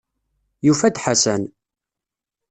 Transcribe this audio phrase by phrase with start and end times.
[0.65, 1.43] Yufa-d Ḥasan.